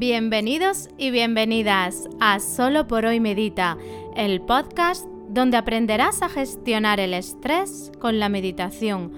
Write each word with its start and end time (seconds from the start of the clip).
Bienvenidos 0.00 0.88
y 0.96 1.10
bienvenidas 1.10 2.08
a 2.20 2.40
Solo 2.40 2.86
por 2.86 3.04
hoy 3.04 3.20
Medita, 3.20 3.76
el 4.16 4.40
podcast 4.40 5.04
donde 5.28 5.58
aprenderás 5.58 6.22
a 6.22 6.30
gestionar 6.30 7.00
el 7.00 7.12
estrés 7.12 7.92
con 7.98 8.18
la 8.18 8.30
meditación, 8.30 9.12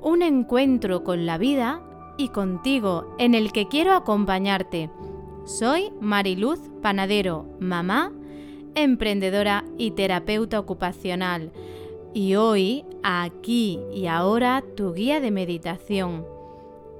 un 0.00 0.22
encuentro 0.22 1.02
con 1.02 1.26
la 1.26 1.38
vida 1.38 1.82
y 2.18 2.28
contigo 2.28 3.16
en 3.18 3.34
el 3.34 3.50
que 3.50 3.66
quiero 3.66 3.94
acompañarte. 3.94 4.90
Soy 5.44 5.90
Mariluz 6.00 6.60
Panadero, 6.82 7.44
mamá, 7.58 8.12
emprendedora 8.76 9.64
y 9.76 9.90
terapeuta 9.90 10.60
ocupacional. 10.60 11.50
Y 12.14 12.36
hoy, 12.36 12.84
aquí 13.02 13.80
y 13.92 14.06
ahora, 14.06 14.62
tu 14.76 14.92
guía 14.94 15.18
de 15.18 15.32
meditación. 15.32 16.24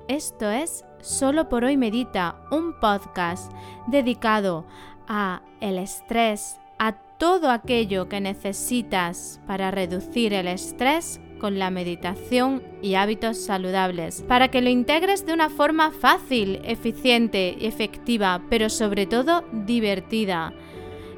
Esto 0.08 0.50
es 0.50 0.84
Solo 1.00 1.48
por 1.48 1.62
hoy 1.62 1.76
Medita, 1.76 2.36
un 2.50 2.72
podcast 2.80 3.52
dedicado 3.86 4.66
a 5.06 5.42
el 5.60 5.78
estrés, 5.78 6.58
a 6.78 6.92
todo 7.18 7.50
aquello 7.50 8.08
que 8.08 8.20
necesitas 8.20 9.40
para 9.46 9.70
reducir 9.70 10.32
el 10.32 10.48
estrés 10.48 11.20
con 11.38 11.60
la 11.60 11.70
meditación 11.70 12.64
y 12.82 12.94
hábitos 12.94 13.38
saludables, 13.38 14.24
para 14.26 14.48
que 14.48 14.60
lo 14.60 14.70
integres 14.70 15.24
de 15.24 15.32
una 15.32 15.50
forma 15.50 15.92
fácil, 15.92 16.60
eficiente 16.64 17.66
efectiva, 17.68 18.42
pero 18.50 18.68
sobre 18.68 19.06
todo 19.06 19.44
divertida. 19.52 20.52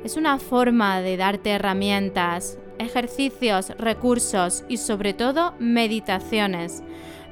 Es 0.04 0.18
una 0.18 0.38
forma 0.38 1.00
de 1.00 1.16
darte 1.16 1.50
herramientas, 1.50 2.58
ejercicios, 2.78 3.70
recursos 3.78 4.62
y 4.68 4.76
sobre 4.76 5.14
todo 5.14 5.54
meditaciones 5.58 6.82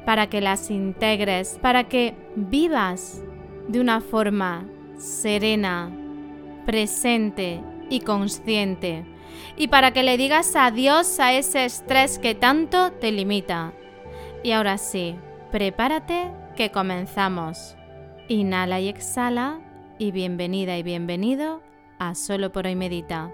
para 0.08 0.30
que 0.30 0.40
las 0.40 0.70
integres, 0.70 1.58
para 1.60 1.84
que 1.84 2.14
vivas 2.34 3.22
de 3.68 3.78
una 3.78 4.00
forma 4.00 4.66
serena, 4.96 5.94
presente 6.64 7.60
y 7.90 8.00
consciente. 8.00 9.04
Y 9.58 9.68
para 9.68 9.92
que 9.92 10.02
le 10.02 10.16
digas 10.16 10.56
adiós 10.56 11.20
a 11.20 11.34
ese 11.34 11.66
estrés 11.66 12.18
que 12.18 12.34
tanto 12.34 12.90
te 12.92 13.12
limita. 13.12 13.74
Y 14.42 14.52
ahora 14.52 14.78
sí, 14.78 15.14
prepárate 15.52 16.30
que 16.56 16.70
comenzamos. 16.70 17.76
Inhala 18.28 18.80
y 18.80 18.88
exhala 18.88 19.60
y 19.98 20.10
bienvenida 20.10 20.78
y 20.78 20.82
bienvenido 20.82 21.60
a 21.98 22.14
Solo 22.14 22.50
por 22.50 22.66
hoy 22.66 22.76
Medita. 22.76 23.30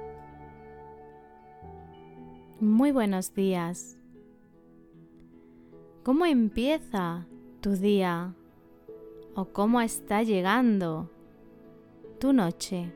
Muy 2.59 2.91
buenos 2.91 3.33
días. 3.33 3.97
¿Cómo 6.05 6.27
empieza 6.27 7.27
tu 7.62 7.77
día? 7.77 8.34
¿O 9.34 9.47
cómo 9.47 9.80
está 9.80 10.22
llegando 10.22 11.10
tu 12.20 12.34
noche? 12.34 12.92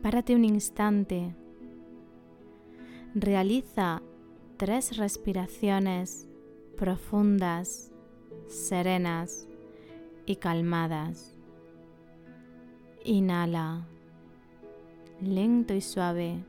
Párate 0.00 0.34
un 0.34 0.46
instante. 0.46 1.34
Realiza 3.14 4.00
tres 4.56 4.96
respiraciones 4.96 6.26
profundas, 6.78 7.92
serenas 8.46 9.46
y 10.24 10.36
calmadas. 10.36 11.36
Inhala, 13.04 13.86
lento 15.20 15.74
y 15.74 15.82
suave. 15.82 16.42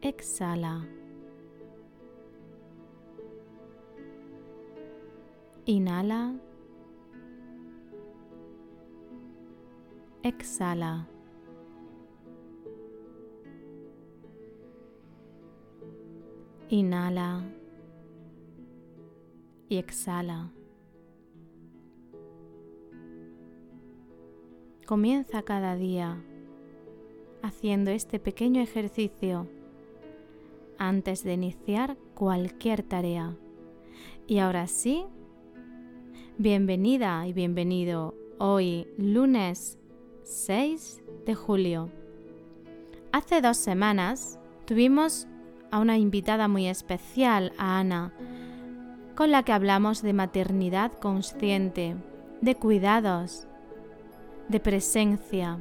Exhala. 0.00 0.86
Inhala. 5.64 6.34
Exhala. 10.22 11.08
Inhala 16.68 17.44
y 19.68 19.76
exhala. 19.76 20.50
Comienza 24.86 25.42
cada 25.42 25.76
día 25.76 26.22
haciendo 27.42 27.90
este 27.92 28.18
pequeño 28.18 28.60
ejercicio 28.60 29.46
antes 30.76 31.22
de 31.22 31.34
iniciar 31.34 31.96
cualquier 32.14 32.82
tarea. 32.82 33.36
Y 34.26 34.38
ahora 34.38 34.66
sí, 34.66 35.04
Bienvenida 36.42 37.24
y 37.28 37.32
bienvenido 37.32 38.16
hoy 38.38 38.88
lunes 38.98 39.78
6 40.24 41.00
de 41.24 41.36
julio. 41.36 41.88
Hace 43.12 43.40
dos 43.40 43.56
semanas 43.56 44.40
tuvimos 44.64 45.28
a 45.70 45.78
una 45.78 45.98
invitada 45.98 46.48
muy 46.48 46.66
especial, 46.66 47.52
a 47.58 47.78
Ana, 47.78 48.12
con 49.14 49.30
la 49.30 49.44
que 49.44 49.52
hablamos 49.52 50.02
de 50.02 50.14
maternidad 50.14 50.90
consciente, 50.94 51.94
de 52.40 52.56
cuidados, 52.56 53.46
de 54.48 54.58
presencia, 54.58 55.60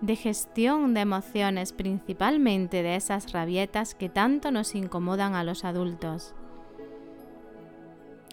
de 0.00 0.16
gestión 0.16 0.94
de 0.94 1.00
emociones, 1.02 1.72
principalmente 1.72 2.82
de 2.82 2.96
esas 2.96 3.30
rabietas 3.30 3.94
que 3.94 4.08
tanto 4.08 4.50
nos 4.50 4.74
incomodan 4.74 5.36
a 5.36 5.44
los 5.44 5.64
adultos. 5.64 6.34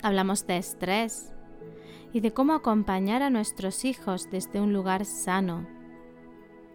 Hablamos 0.01 0.47
de 0.47 0.57
estrés, 0.57 1.31
y 2.13 2.21
de 2.21 2.31
cómo 2.31 2.53
acompañar 2.53 3.21
a 3.21 3.29
nuestros 3.29 3.85
hijos 3.85 4.29
desde 4.31 4.59
un 4.59 4.73
lugar 4.73 5.05
sano. 5.05 5.67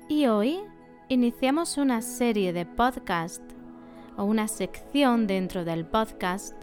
Y 0.09 0.27
hoy 0.27 0.61
iniciamos 1.09 1.77
una 1.79 2.03
serie 2.03 2.53
de 2.53 2.67
podcast 2.67 3.43
o 4.17 4.25
una 4.25 4.49
sección 4.49 5.27
dentro 5.27 5.65
del 5.65 5.87
podcast 5.87 6.55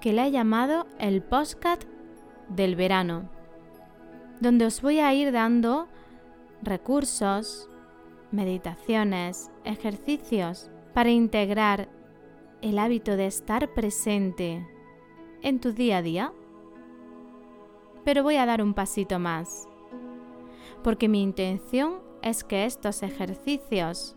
que 0.00 0.12
le 0.12 0.26
he 0.26 0.30
llamado 0.30 0.86
el 0.98 1.22
podcast 1.22 1.84
del 2.48 2.74
verano, 2.74 3.28
donde 4.40 4.66
os 4.66 4.82
voy 4.82 4.98
a 4.98 5.14
ir 5.14 5.30
dando 5.30 5.86
recursos, 6.62 7.68
meditaciones, 8.30 9.50
ejercicios 9.64 10.70
para 10.92 11.10
integrar 11.10 11.88
el 12.62 12.78
hábito 12.78 13.16
de 13.16 13.26
estar 13.26 13.72
presente 13.74 14.66
en 15.42 15.60
tu 15.60 15.72
día 15.72 15.98
a 15.98 16.02
día 16.02 16.32
pero 18.04 18.22
voy 18.22 18.36
a 18.36 18.46
dar 18.46 18.62
un 18.62 18.74
pasito 18.74 19.18
más, 19.18 19.68
porque 20.82 21.08
mi 21.08 21.22
intención 21.22 22.00
es 22.22 22.44
que 22.44 22.64
estos 22.64 23.02
ejercicios 23.02 24.16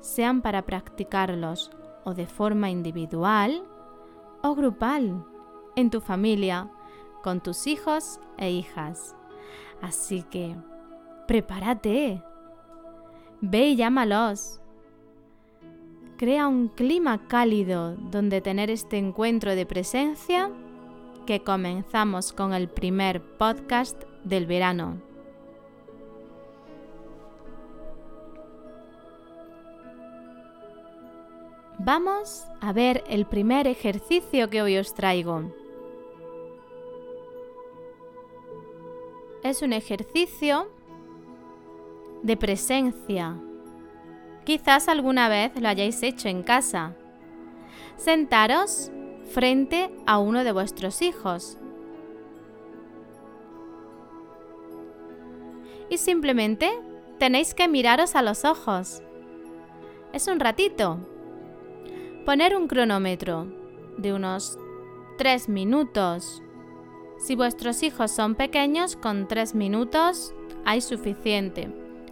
sean 0.00 0.42
para 0.42 0.62
practicarlos 0.62 1.70
o 2.04 2.14
de 2.14 2.26
forma 2.26 2.70
individual 2.70 3.64
o 4.42 4.54
grupal, 4.54 5.26
en 5.76 5.90
tu 5.90 6.00
familia, 6.00 6.70
con 7.22 7.40
tus 7.40 7.66
hijos 7.66 8.20
e 8.38 8.50
hijas. 8.50 9.14
Así 9.80 10.22
que, 10.22 10.56
prepárate, 11.26 12.22
ve 13.40 13.68
y 13.68 13.76
llámalos. 13.76 14.60
Crea 16.16 16.48
un 16.48 16.68
clima 16.68 17.26
cálido 17.28 17.94
donde 17.96 18.40
tener 18.40 18.70
este 18.70 18.98
encuentro 18.98 19.54
de 19.54 19.64
presencia 19.64 20.50
que 21.30 21.44
comenzamos 21.44 22.32
con 22.32 22.52
el 22.52 22.68
primer 22.68 23.22
podcast 23.22 24.02
del 24.24 24.46
verano. 24.46 25.00
Vamos 31.78 32.48
a 32.60 32.72
ver 32.72 33.04
el 33.06 33.26
primer 33.26 33.68
ejercicio 33.68 34.50
que 34.50 34.60
hoy 34.60 34.76
os 34.76 34.92
traigo. 34.92 35.54
Es 39.44 39.62
un 39.62 39.72
ejercicio 39.72 40.68
de 42.24 42.36
presencia. 42.36 43.36
Quizás 44.42 44.88
alguna 44.88 45.28
vez 45.28 45.52
lo 45.60 45.68
hayáis 45.68 46.02
hecho 46.02 46.26
en 46.26 46.42
casa. 46.42 46.96
Sentaros 47.96 48.90
frente 49.30 49.90
a 50.06 50.18
uno 50.18 50.44
de 50.44 50.52
vuestros 50.52 51.02
hijos. 51.02 51.56
Y 55.88 55.98
simplemente 55.98 56.70
tenéis 57.18 57.54
que 57.54 57.68
miraros 57.68 58.16
a 58.16 58.22
los 58.22 58.44
ojos. 58.44 59.02
Es 60.12 60.26
un 60.26 60.40
ratito. 60.40 60.98
Poner 62.26 62.56
un 62.56 62.66
cronómetro 62.66 63.46
de 63.96 64.12
unos 64.12 64.58
3 65.18 65.48
minutos. 65.48 66.42
Si 67.18 67.34
vuestros 67.36 67.82
hijos 67.82 68.10
son 68.10 68.34
pequeños, 68.34 68.96
con 68.96 69.28
3 69.28 69.54
minutos 69.54 70.34
hay 70.64 70.80
suficiente. 70.80 71.70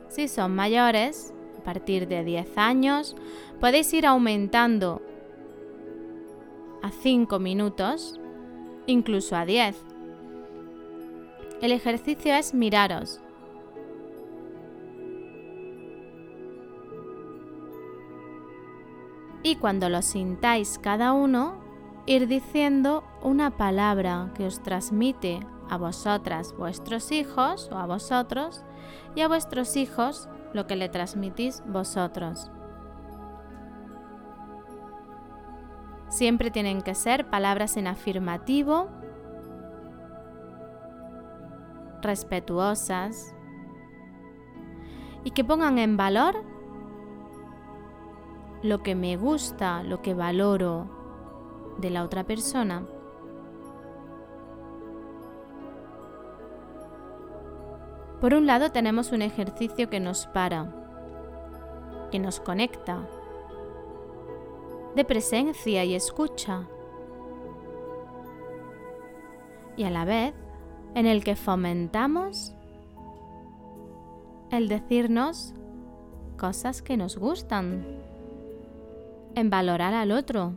Si 0.09 0.29
son 0.29 0.55
mayores, 0.55 1.33
a 1.59 1.65
partir 1.65 2.09
de 2.09 2.25
10 2.25 2.59
años, 2.59 3.17
podéis 3.61 3.93
ir 3.93 4.07
aumentando 4.07 5.03
a 6.83 6.91
5 6.91 7.39
minutos, 7.39 8.21
incluso 8.87 9.37
a 9.37 9.45
10. 9.45 9.77
El 11.61 11.73
ejercicio 11.73 12.35
es 12.35 12.55
miraros. 12.55 13.21
Y 19.43 19.57
cuando 19.57 19.89
lo 19.89 20.03
sintáis 20.03 20.79
cada 20.79 21.13
uno, 21.13 21.55
ir 22.07 22.27
diciendo 22.27 23.05
una 23.23 23.57
palabra 23.57 24.31
que 24.35 24.47
os 24.47 24.63
transmite 24.63 25.41
a 25.69 25.77
vosotras 25.77 26.55
vuestros 26.57 27.13
hijos 27.13 27.69
o 27.73 27.77
a 27.77 27.87
vosotros 27.87 28.63
y 29.15 29.21
a 29.21 29.29
vuestros 29.29 29.77
hijos 29.77 30.29
lo 30.53 30.67
que 30.67 30.77
le 30.77 30.89
transmitís 30.89 31.63
vosotros. 31.67 32.51
Siempre 36.09 36.51
tienen 36.51 36.83
que 36.83 36.95
ser 36.95 37.29
palabras 37.29 37.77
en 37.77 37.87
afirmativo, 37.87 38.89
respetuosas 42.01 43.35
y 45.25 45.33
que 45.33 45.45
pongan 45.45 45.79
en 45.79 45.97
valor 45.97 46.43
lo 48.63 48.83
que 48.83 48.95
me 48.95 49.17
gusta, 49.17 49.83
lo 49.83 50.03
que 50.03 50.15
valoro 50.15 50.89
de 51.79 51.91
la 51.91 52.03
otra 52.03 52.25
persona. 52.25 52.85
Por 58.21 58.35
un 58.35 58.47
lado 58.47 58.73
tenemos 58.73 59.13
un 59.13 59.23
ejercicio 59.23 59.89
que 59.89 60.01
nos 60.01 60.27
para, 60.27 60.67
que 62.11 62.19
nos 62.19 62.41
conecta, 62.41 63.07
de 64.95 65.05
presencia 65.05 65.85
y 65.85 65.95
escucha, 65.95 66.69
y 69.77 69.85
a 69.85 69.91
la 69.91 70.05
vez 70.05 70.35
en 70.95 71.07
el 71.07 71.23
que 71.23 71.37
fomentamos 71.37 72.55
el 74.51 74.69
decirnos 74.69 75.55
cosas 76.37 76.83
que 76.83 76.97
nos 76.97 77.17
gustan, 77.17 77.87
en 79.35 79.51
valorar 79.51 79.95
al 79.95 80.11
otro 80.11 80.55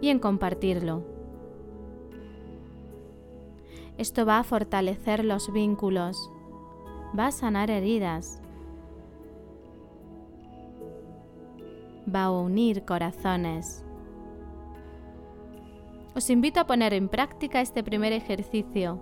y 0.00 0.10
en 0.10 0.18
compartirlo. 0.18 1.02
Esto 3.96 4.26
va 4.26 4.38
a 4.38 4.44
fortalecer 4.44 5.24
los 5.24 5.52
vínculos, 5.52 6.30
va 7.18 7.28
a 7.28 7.32
sanar 7.32 7.70
heridas, 7.70 8.40
va 12.14 12.24
a 12.24 12.30
unir 12.30 12.84
corazones. 12.84 13.84
Os 16.14 16.30
invito 16.30 16.60
a 16.60 16.66
poner 16.66 16.94
en 16.94 17.08
práctica 17.08 17.60
este 17.60 17.82
primer 17.82 18.12
ejercicio 18.12 19.00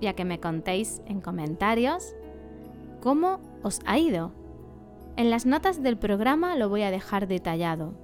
ya 0.00 0.14
que 0.14 0.24
me 0.24 0.40
contéis 0.40 1.02
en 1.06 1.20
comentarios 1.20 2.14
cómo 3.00 3.40
os 3.62 3.80
ha 3.86 3.98
ido. 3.98 4.32
En 5.16 5.30
las 5.30 5.46
notas 5.46 5.82
del 5.82 5.98
programa 5.98 6.56
lo 6.56 6.68
voy 6.68 6.82
a 6.82 6.90
dejar 6.90 7.26
detallado, 7.26 7.94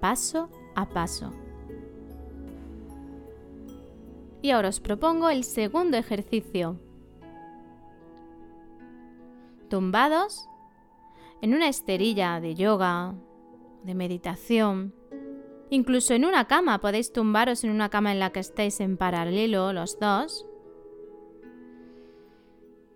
paso 0.00 0.50
a 0.74 0.88
paso. 0.88 1.32
Y 4.42 4.50
ahora 4.50 4.68
os 4.68 4.80
propongo 4.80 5.30
el 5.30 5.44
segundo 5.44 5.96
ejercicio. 5.96 6.78
Tumbados 9.68 10.48
en 11.42 11.54
una 11.54 11.68
esterilla 11.68 12.40
de 12.40 12.54
yoga, 12.54 13.14
de 13.82 13.94
meditación, 13.94 14.94
incluso 15.70 16.14
en 16.14 16.24
una 16.24 16.46
cama, 16.46 16.80
podéis 16.80 17.12
tumbaros 17.12 17.64
en 17.64 17.70
una 17.70 17.88
cama 17.88 18.12
en 18.12 18.18
la 18.18 18.30
que 18.30 18.40
estéis 18.40 18.80
en 18.80 18.96
paralelo 18.96 19.72
los 19.72 19.98
dos. 19.98 20.46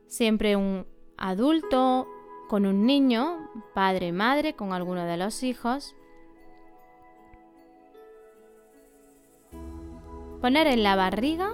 Siempre 0.07 0.57
un 0.57 0.87
adulto 1.17 2.09
con 2.49 2.67
un 2.67 2.85
niño, 2.85 3.49
padre 3.75 4.11
madre, 4.11 4.55
con 4.55 4.73
alguno 4.73 5.05
de 5.05 5.17
los 5.17 5.45
hijos. 5.45 5.95
Poner 10.41 10.67
en 10.67 10.83
la 10.83 10.97
barriga, 10.97 11.53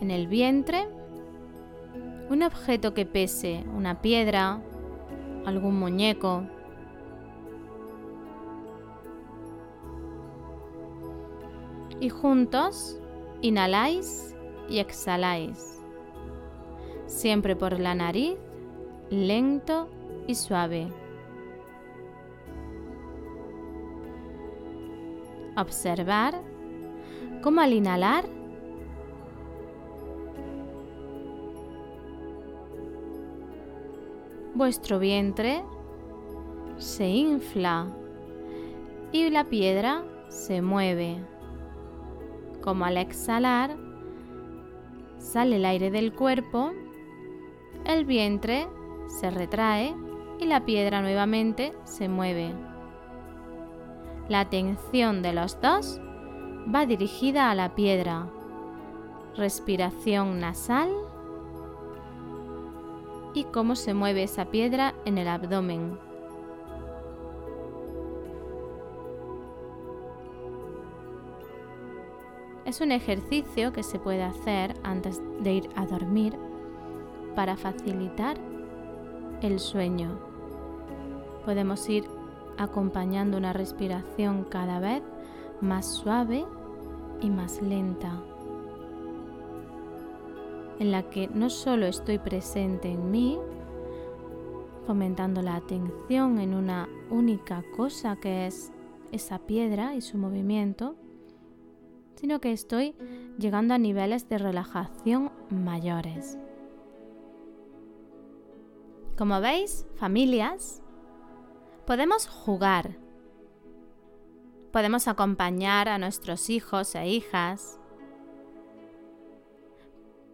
en 0.00 0.10
el 0.10 0.26
vientre, 0.26 0.88
un 2.30 2.42
objeto 2.42 2.94
que 2.94 3.06
pese, 3.06 3.64
una 3.74 4.00
piedra, 4.02 4.60
algún 5.48 5.78
muñeco. 5.78 6.44
Y 12.00 12.08
juntos 12.10 13.00
inhaláis 13.40 14.36
y 14.68 14.78
exhaláis, 14.78 15.80
siempre 17.06 17.56
por 17.56 17.80
la 17.80 17.94
nariz, 17.94 18.36
lento 19.10 19.88
y 20.26 20.34
suave. 20.34 20.92
Observar 25.56 26.40
cómo 27.42 27.60
al 27.60 27.72
inhalar 27.72 28.37
vuestro 34.58 34.98
vientre 34.98 35.62
se 36.78 37.06
infla 37.06 37.86
y 39.12 39.30
la 39.30 39.44
piedra 39.44 40.02
se 40.28 40.62
mueve. 40.62 41.16
Como 42.60 42.84
al 42.84 42.96
exhalar 42.96 43.76
sale 45.18 45.56
el 45.56 45.64
aire 45.64 45.92
del 45.92 46.12
cuerpo, 46.12 46.72
el 47.84 48.04
vientre 48.04 48.66
se 49.06 49.30
retrae 49.30 49.94
y 50.40 50.46
la 50.46 50.64
piedra 50.64 51.02
nuevamente 51.02 51.72
se 51.84 52.08
mueve. 52.08 52.52
La 54.28 54.40
atención 54.40 55.22
de 55.22 55.34
los 55.34 55.60
dos 55.60 56.00
va 56.74 56.84
dirigida 56.84 57.52
a 57.52 57.54
la 57.54 57.76
piedra. 57.76 58.28
Respiración 59.36 60.40
nasal 60.40 61.07
cómo 63.44 63.76
se 63.76 63.94
mueve 63.94 64.22
esa 64.22 64.46
piedra 64.46 64.94
en 65.04 65.18
el 65.18 65.28
abdomen. 65.28 65.98
Es 72.64 72.82
un 72.82 72.92
ejercicio 72.92 73.72
que 73.72 73.82
se 73.82 73.98
puede 73.98 74.22
hacer 74.22 74.74
antes 74.82 75.22
de 75.40 75.52
ir 75.54 75.68
a 75.74 75.86
dormir 75.86 76.36
para 77.34 77.56
facilitar 77.56 78.36
el 79.40 79.58
sueño. 79.58 80.18
Podemos 81.44 81.88
ir 81.88 82.04
acompañando 82.58 83.38
una 83.38 83.52
respiración 83.54 84.44
cada 84.44 84.80
vez 84.80 85.02
más 85.60 85.86
suave 85.86 86.44
y 87.20 87.30
más 87.30 87.62
lenta, 87.62 88.20
en 90.78 90.92
la 90.92 91.10
que 91.10 91.28
no 91.28 91.50
solo 91.50 91.86
estoy 91.86 92.18
presente 92.18 92.88
en 92.88 93.10
mí, 93.10 93.38
fomentando 94.86 95.42
la 95.42 95.56
atención 95.56 96.38
en 96.38 96.54
una 96.54 96.88
única 97.10 97.62
cosa 97.76 98.16
que 98.16 98.46
es 98.46 98.72
esa 99.12 99.38
piedra 99.38 99.94
y 99.94 100.00
su 100.00 100.18
movimiento, 100.18 100.96
sino 102.16 102.40
que 102.40 102.52
estoy 102.52 102.94
llegando 103.38 103.74
a 103.74 103.78
niveles 103.78 104.28
de 104.28 104.38
relajación 104.38 105.30
mayores. 105.50 106.38
Como 109.16 109.40
veis, 109.40 109.86
familias, 109.96 110.82
podemos 111.86 112.28
jugar, 112.28 112.96
podemos 114.72 115.08
acompañar 115.08 115.88
a 115.88 115.98
nuestros 115.98 116.50
hijos 116.50 116.94
e 116.94 117.08
hijas, 117.08 117.77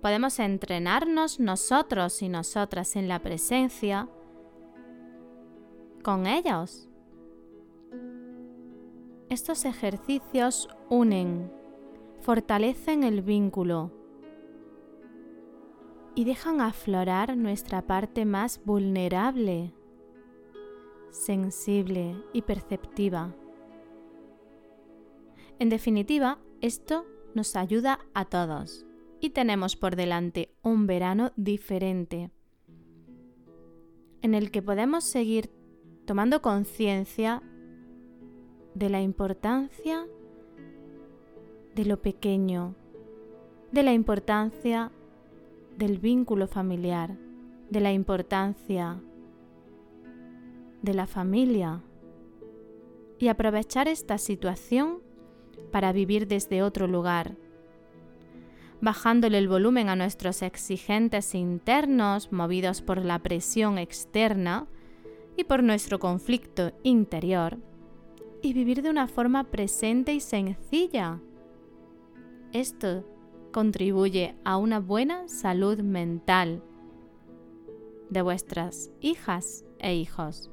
podemos 0.05 0.39
entrenarnos 0.39 1.41
nosotros 1.41 2.21
y 2.21 2.29
nosotras 2.29 2.95
en 2.95 3.09
la 3.09 3.21
presencia 3.21 4.07
con 6.03 6.27
ellos. 6.27 6.91
Estos 9.31 9.65
ejercicios 9.65 10.69
unen, 10.91 11.51
fortalecen 12.21 13.03
el 13.03 13.23
vínculo 13.23 13.93
y 16.15 16.27
dejan 16.27 16.61
aflorar 16.61 17.35
nuestra 17.39 17.81
parte 17.81 18.27
más 18.27 18.61
vulnerable, 18.63 19.73
sensible 21.13 22.15
y 22.35 22.43
perceptiva. 22.43 23.35
En 25.59 25.71
definitiva, 25.71 26.41
esto 26.61 27.07
nos 27.35 27.57
ayuda 27.57 28.01
a 28.13 28.27
todos 28.27 28.85
y 29.25 29.31
tenemos 29.31 29.75
por 29.75 29.97
delante 29.97 30.55
un 30.61 30.87
verano 30.87 31.33
diferente 31.35 32.31
en 34.21 34.35
el 34.35 34.51
que 34.51 34.61
podemos 34.61 35.03
seguir 35.03 35.51
tomando 36.05 36.43
conciencia 36.43 37.43
de 38.75 38.91
la 38.91 39.01
importancia 39.01 40.07
de 41.75 41.87
lo 41.87 42.03
pequeño, 42.03 42.75
de 43.73 43.83
la 43.83 43.95
importancia 43.95 44.93
del 45.79 46.01
vínculo 46.01 46.47
familiar, 46.47 47.17
de 47.71 47.81
la 47.81 47.95
importancia 47.95 49.01
de 50.83 50.93
la 50.93 51.07
familia 51.07 51.81
y 53.19 53.29
aprovechar 53.29 53.89
esta 53.89 54.19
situación 54.19 54.99
para 55.73 55.93
vivir 55.93 56.29
desde 56.29 56.63
otro 56.63 56.87
lugar, 56.87 57.39
bajándole 58.85 59.39
el 59.39 59.49
volumen 59.49 59.89
a 59.89 59.97
nuestros 59.97 60.43
exigentes 60.43 61.35
internos 61.35 62.31
movidos 62.33 62.83
por 62.83 63.03
la 63.03 63.19
presión 63.19 63.79
externa 63.79 64.67
y 65.39 65.45
por 65.45 65.63
nuestro 65.63 65.99
conflicto 65.99 66.73
interior, 66.83 67.57
y 68.43 68.53
vivir 68.53 68.83
de 68.83 68.91
una 68.91 69.09
forma 69.09 69.45
presente 69.45 70.13
y 70.13 70.21
sencilla. 70.21 71.19
Esto 72.53 73.05
contribuye 73.53 74.35
a 74.45 74.59
una 74.59 74.81
buena 74.81 75.29
salud 75.29 75.79
mental 75.79 76.63
de 78.11 78.21
vuestras 78.21 78.91
hijas 79.01 79.65
e 79.79 79.95
hijos. 79.95 80.51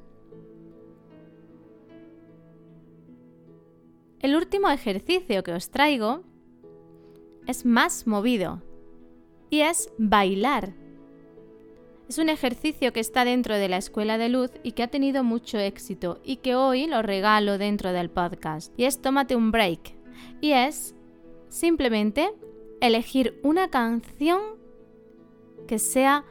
El 4.20 4.36
último 4.36 4.70
ejercicio 4.70 5.42
que 5.42 5.52
os 5.52 5.70
traigo 5.70 6.22
es 7.46 7.64
más 7.64 8.06
movido 8.06 8.62
y 9.50 9.60
es 9.60 9.90
bailar. 9.98 10.74
Es 12.08 12.18
un 12.18 12.28
ejercicio 12.28 12.92
que 12.92 13.00
está 13.00 13.24
dentro 13.24 13.56
de 13.56 13.68
la 13.68 13.78
escuela 13.78 14.18
de 14.18 14.28
luz 14.28 14.50
y 14.62 14.72
que 14.72 14.82
ha 14.82 14.88
tenido 14.88 15.24
mucho 15.24 15.58
éxito 15.58 16.20
y 16.24 16.36
que 16.36 16.54
hoy 16.54 16.86
lo 16.86 17.02
regalo 17.02 17.58
dentro 17.58 17.92
del 17.92 18.10
podcast. 18.10 18.72
Y 18.76 18.84
es 18.84 19.00
tómate 19.00 19.36
un 19.36 19.50
break. 19.50 19.94
Y 20.40 20.52
es 20.52 20.94
simplemente 21.48 22.30
elegir 22.80 23.38
una 23.42 23.68
canción 23.68 24.40
que 25.66 25.78
sea 25.78 26.24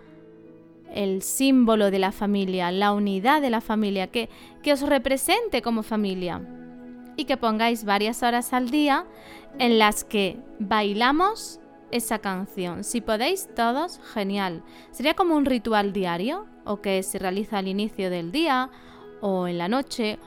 el 0.94 1.22
símbolo 1.22 1.90
de 1.90 2.00
la 2.00 2.12
familia, 2.12 2.72
la 2.72 2.92
unidad 2.92 3.42
de 3.42 3.50
la 3.50 3.62
familia, 3.62 4.08
que, 4.08 4.30
que 4.62 4.74
os 4.74 4.82
represente 4.82 5.62
como 5.62 5.84
familia. 5.84 6.61
Y 7.16 7.26
que 7.26 7.38
pongáis 7.38 7.84
varias 7.84 8.24
horas 8.24 8.54
al 8.54 8.70
día 8.70 9.06
en 9.60 9.80
las 9.80 10.04
que 10.04 10.40
bailamos 10.60 11.60
esa 11.92 12.20
canción. 12.20 12.84
Si 12.84 13.02
podéis 13.02 13.50
todos, 13.54 14.00
genial. 14.14 14.64
Sería 14.92 15.14
como 15.14 15.36
un 15.36 15.46
ritual 15.46 15.94
diario 15.94 16.46
o 16.66 16.82
que 16.82 17.04
se 17.04 17.20
realiza 17.20 17.58
al 17.58 17.68
inicio 17.68 18.10
del 18.10 18.32
día 18.32 18.70
o 19.20 19.48
en 19.48 19.58
la 19.58 19.68
noche 19.68 20.20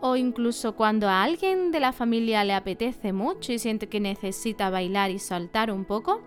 o 0.00 0.16
incluso 0.16 0.74
cuando 0.74 1.08
a 1.08 1.22
alguien 1.22 1.70
de 1.70 1.78
la 1.78 1.92
familia 1.92 2.42
le 2.42 2.54
apetece 2.54 3.12
mucho 3.12 3.52
y 3.52 3.60
siente 3.60 3.88
que 3.88 4.00
necesita 4.00 4.68
bailar 4.68 5.12
y 5.12 5.20
saltar 5.20 5.70
un 5.70 5.84
poco, 5.84 6.20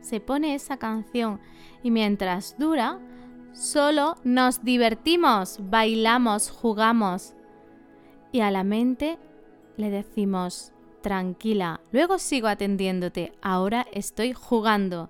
se 0.00 0.20
pone 0.20 0.54
esa 0.54 0.76
canción 0.76 1.40
y 1.82 1.90
mientras 1.90 2.56
dura, 2.56 3.00
solo 3.52 4.14
nos 4.22 4.62
divertimos, 4.62 5.58
bailamos, 5.60 6.50
jugamos 6.50 7.34
y 8.36 8.40
a 8.40 8.50
la 8.50 8.64
mente 8.64 9.18
le 9.78 9.88
decimos, 9.88 10.70
tranquila, 11.00 11.80
luego 11.90 12.18
sigo 12.18 12.48
atendiéndote, 12.48 13.32
ahora 13.40 13.86
estoy 13.92 14.34
jugando. 14.34 15.08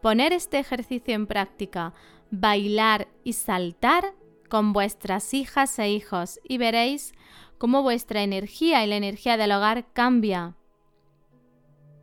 Poner 0.00 0.32
este 0.32 0.58
ejercicio 0.58 1.14
en 1.14 1.26
práctica, 1.26 1.92
bailar 2.30 3.06
y 3.22 3.34
saltar 3.34 4.14
con 4.48 4.72
vuestras 4.72 5.34
hijas 5.34 5.78
e 5.78 5.90
hijos 5.90 6.40
y 6.42 6.56
veréis 6.56 7.12
cómo 7.58 7.82
vuestra 7.82 8.22
energía 8.22 8.82
y 8.82 8.88
la 8.88 8.96
energía 8.96 9.36
del 9.36 9.52
hogar 9.52 9.92
cambia. 9.92 10.56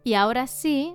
Y 0.04 0.14
ahora 0.14 0.46
sí, 0.46 0.94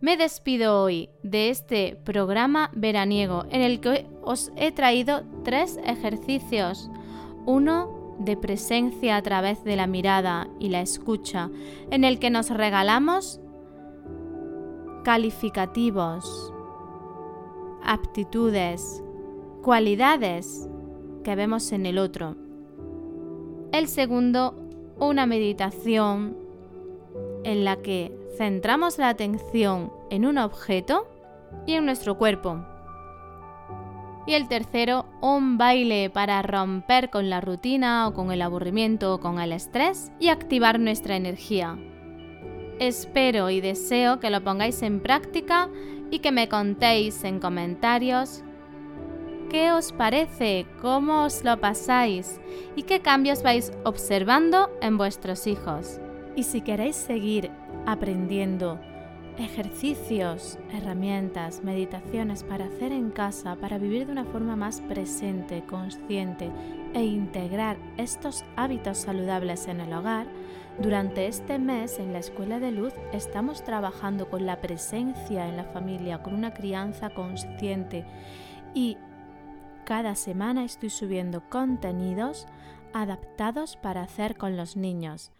me 0.00 0.16
despido 0.16 0.80
hoy 0.80 1.10
de 1.24 1.50
este 1.50 1.96
programa 2.04 2.70
veraniego 2.72 3.46
en 3.50 3.62
el 3.62 3.80
que 3.80 4.06
os 4.22 4.52
he 4.54 4.70
traído 4.70 5.24
tres 5.42 5.80
ejercicios. 5.84 6.88
Uno 7.46 7.95
de 8.18 8.36
presencia 8.36 9.16
a 9.16 9.22
través 9.22 9.64
de 9.64 9.76
la 9.76 9.86
mirada 9.86 10.48
y 10.58 10.68
la 10.68 10.80
escucha, 10.80 11.50
en 11.90 12.04
el 12.04 12.18
que 12.18 12.30
nos 12.30 12.50
regalamos 12.50 13.40
calificativos, 15.04 16.52
aptitudes, 17.82 19.02
cualidades 19.62 20.68
que 21.22 21.36
vemos 21.36 21.72
en 21.72 21.86
el 21.86 21.98
otro. 21.98 22.36
El 23.72 23.88
segundo, 23.88 24.54
una 24.98 25.26
meditación 25.26 26.36
en 27.44 27.64
la 27.64 27.76
que 27.76 28.16
centramos 28.36 28.98
la 28.98 29.08
atención 29.08 29.92
en 30.10 30.26
un 30.26 30.38
objeto 30.38 31.06
y 31.66 31.74
en 31.74 31.84
nuestro 31.84 32.18
cuerpo 32.18 32.64
y 34.26 34.34
el 34.34 34.48
tercero, 34.48 35.06
un 35.20 35.56
baile 35.56 36.10
para 36.10 36.42
romper 36.42 37.10
con 37.10 37.30
la 37.30 37.40
rutina 37.40 38.08
o 38.08 38.14
con 38.14 38.32
el 38.32 38.42
aburrimiento 38.42 39.14
o 39.14 39.20
con 39.20 39.38
el 39.38 39.52
estrés 39.52 40.10
y 40.18 40.28
activar 40.28 40.80
nuestra 40.80 41.16
energía. 41.16 41.78
Espero 42.78 43.50
y 43.50 43.60
deseo 43.60 44.18
que 44.18 44.30
lo 44.30 44.42
pongáis 44.42 44.82
en 44.82 45.00
práctica 45.00 45.70
y 46.10 46.18
que 46.18 46.32
me 46.32 46.48
contéis 46.48 47.24
en 47.24 47.40
comentarios 47.40 48.42
qué 49.48 49.72
os 49.72 49.92
parece, 49.92 50.66
cómo 50.82 51.24
os 51.24 51.44
lo 51.44 51.60
pasáis 51.60 52.40
y 52.74 52.82
qué 52.82 53.00
cambios 53.00 53.42
vais 53.42 53.72
observando 53.84 54.70
en 54.82 54.98
vuestros 54.98 55.46
hijos. 55.46 56.00
Y 56.34 56.42
si 56.42 56.60
queréis 56.60 56.96
seguir 56.96 57.50
aprendiendo 57.86 58.78
ejercicios, 59.38 60.58
herramientas, 60.72 61.62
meditaciones 61.62 62.42
para 62.42 62.66
hacer 62.66 62.92
en 62.92 63.10
casa, 63.10 63.56
para 63.56 63.78
vivir 63.78 64.06
de 64.06 64.12
una 64.12 64.24
forma 64.24 64.56
más 64.56 64.80
presente, 64.80 65.64
consciente 65.64 66.50
e 66.94 67.04
integrar 67.04 67.76
estos 67.96 68.44
hábitos 68.56 68.98
saludables 68.98 69.68
en 69.68 69.80
el 69.80 69.92
hogar, 69.92 70.26
durante 70.78 71.26
este 71.26 71.58
mes 71.58 71.98
en 71.98 72.12
la 72.12 72.18
Escuela 72.18 72.60
de 72.60 72.70
Luz 72.70 72.92
estamos 73.12 73.64
trabajando 73.64 74.28
con 74.28 74.44
la 74.44 74.60
presencia 74.60 75.48
en 75.48 75.56
la 75.56 75.64
familia, 75.64 76.22
con 76.22 76.34
una 76.34 76.52
crianza 76.52 77.08
consciente 77.10 78.04
y 78.74 78.98
cada 79.86 80.14
semana 80.14 80.64
estoy 80.64 80.90
subiendo 80.90 81.48
contenidos 81.48 82.46
adaptados 82.92 83.76
para 83.76 84.02
hacer 84.02 84.36
con 84.36 84.58
los 84.58 84.76
niños. 84.76 85.32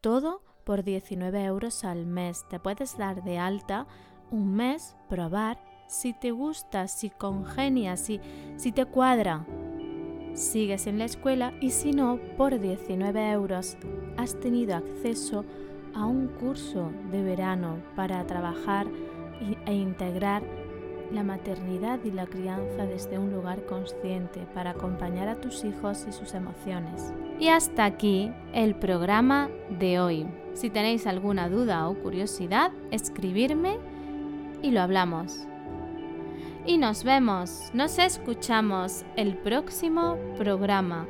Todo 0.00 0.42
por 0.70 0.84
19 0.84 1.42
euros 1.46 1.82
al 1.82 2.06
mes. 2.06 2.46
Te 2.48 2.60
puedes 2.60 2.96
dar 2.96 3.24
de 3.24 3.38
alta 3.38 3.88
un 4.30 4.54
mes, 4.54 4.96
probar 5.08 5.58
si 5.88 6.12
te 6.12 6.30
gusta, 6.30 6.86
si 6.86 7.10
congenia, 7.10 7.96
si, 7.96 8.20
si 8.54 8.70
te 8.70 8.84
cuadra. 8.84 9.44
Sigues 10.32 10.86
en 10.86 10.98
la 11.00 11.06
escuela 11.06 11.52
y 11.60 11.70
si 11.70 11.90
no, 11.90 12.20
por 12.36 12.60
19 12.60 13.32
euros 13.32 13.78
has 14.16 14.38
tenido 14.38 14.76
acceso 14.76 15.44
a 15.92 16.06
un 16.06 16.28
curso 16.28 16.92
de 17.10 17.24
verano 17.24 17.78
para 17.96 18.24
trabajar 18.24 18.86
e 19.66 19.74
integrar 19.74 20.44
la 21.12 21.24
maternidad 21.24 21.98
y 22.04 22.12
la 22.12 22.26
crianza 22.26 22.86
desde 22.86 23.18
un 23.18 23.32
lugar 23.32 23.66
consciente 23.66 24.46
para 24.54 24.70
acompañar 24.70 25.26
a 25.26 25.40
tus 25.40 25.64
hijos 25.64 26.06
y 26.08 26.12
sus 26.12 26.32
emociones. 26.34 27.12
Y 27.40 27.48
hasta 27.48 27.84
aquí 27.84 28.30
el 28.52 28.76
programa 28.76 29.50
de 29.80 29.98
hoy. 29.98 30.26
Si 30.60 30.68
tenéis 30.68 31.06
alguna 31.06 31.48
duda 31.48 31.88
o 31.88 31.94
curiosidad, 31.94 32.70
escribirme 32.90 33.78
y 34.60 34.72
lo 34.72 34.82
hablamos. 34.82 35.46
Y 36.66 36.76
nos 36.76 37.02
vemos, 37.02 37.70
nos 37.72 37.98
escuchamos 37.98 39.06
el 39.16 39.38
próximo 39.38 40.18
programa, 40.36 41.06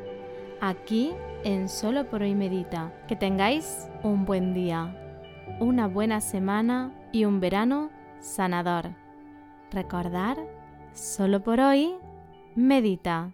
aquí 0.61 1.11
en 1.43 1.69
Solo 1.69 2.09
por 2.09 2.23
hoy 2.23 2.37
Medita. 2.37 2.93
Que 3.09 3.17
tengáis 3.17 3.89
un 4.05 4.25
buen 4.25 4.55
día, 4.55 4.97
una 5.59 5.89
buena 5.89 6.21
semana 6.21 6.93
y 7.11 7.25
un 7.25 7.41
verano 7.41 7.91
sanador. 8.21 8.91
Recordar, 9.73 10.37
solo 10.93 11.43
por 11.43 11.59
hoy, 11.59 11.97
medita. 12.55 13.33